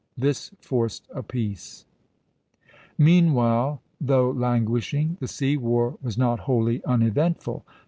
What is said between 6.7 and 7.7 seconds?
uneventful.